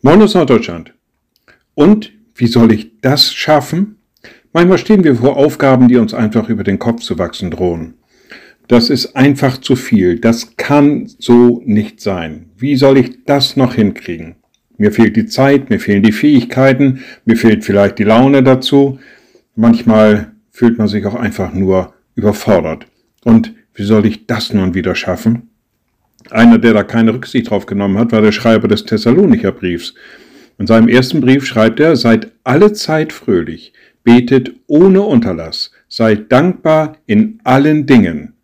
[0.00, 0.94] Moin aus Norddeutschland.
[1.74, 3.96] Und wie soll ich das schaffen?
[4.52, 7.94] Manchmal stehen wir vor Aufgaben, die uns einfach über den Kopf zu wachsen drohen.
[8.68, 10.20] Das ist einfach zu viel.
[10.20, 12.50] Das kann so nicht sein.
[12.56, 14.36] Wie soll ich das noch hinkriegen?
[14.76, 19.00] Mir fehlt die Zeit, mir fehlen die Fähigkeiten, mir fehlt vielleicht die Laune dazu.
[19.56, 22.86] Manchmal fühlt man sich auch einfach nur überfordert.
[23.24, 25.47] Und wie soll ich das nun wieder schaffen?
[26.30, 29.94] Einer, der da keine Rücksicht drauf genommen hat, war der Schreiber des Thessalonicher Briefs.
[30.58, 33.72] In seinem ersten Brief schreibt er, seid alle Zeit fröhlich,
[34.02, 38.34] betet ohne Unterlass, seid dankbar in allen Dingen.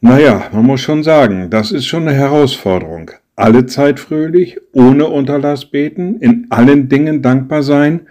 [0.00, 3.12] Naja, man muss schon sagen, das ist schon eine Herausforderung.
[3.34, 8.06] Alle Zeit fröhlich, ohne Unterlass beten, in allen Dingen dankbar sein.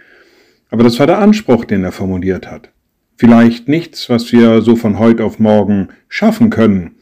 [0.70, 2.70] Aber das war der Anspruch, den er formuliert hat.
[3.16, 6.95] Vielleicht nichts, was wir so von heute auf morgen schaffen können,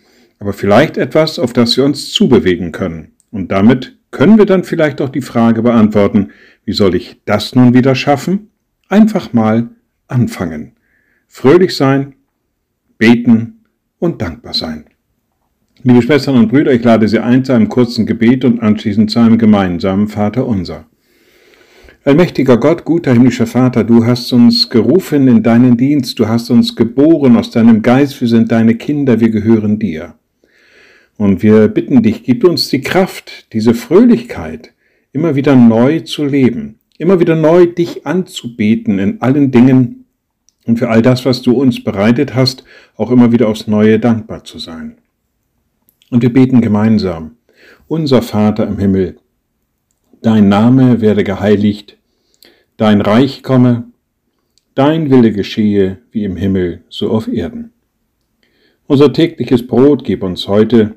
[0.45, 3.12] aber vielleicht etwas, auf das wir uns zubewegen können.
[3.31, 6.33] Und damit können wir dann vielleicht auch die Frage beantworten,
[6.67, 8.50] wie soll ich das nun wieder schaffen?
[8.91, 9.70] Einfach mal
[10.06, 10.72] anfangen.
[11.28, 12.17] Fröhlich sein,
[12.98, 13.65] beten
[13.98, 14.84] und dankbar sein.
[15.83, 19.20] Liebe Schwestern und Brüder, ich lade Sie ein zu einem kurzen Gebet und anschließend zu
[19.20, 20.84] einem gemeinsamen Vater unser.
[22.05, 26.77] Allmächtiger Gott, guter himmlischer Vater, du hast uns gerufen in deinen Dienst, du hast uns
[26.77, 30.17] geboren aus deinem Geist, wir sind deine Kinder, wir gehören dir.
[31.17, 34.73] Und wir bitten dich, gib uns die Kraft, diese Fröhlichkeit,
[35.12, 40.06] immer wieder neu zu leben, immer wieder neu dich anzubeten in allen Dingen
[40.67, 42.65] und für all das, was du uns bereitet hast,
[42.97, 44.97] auch immer wieder aufs Neue dankbar zu sein.
[46.11, 47.37] Und wir beten gemeinsam,
[47.87, 49.19] unser Vater im Himmel,
[50.23, 51.97] dein Name werde geheiligt,
[52.77, 53.84] dein Reich komme,
[54.75, 57.73] dein Wille geschehe wie im Himmel, so auf Erden.
[58.87, 60.97] Unser tägliches Brot gib uns heute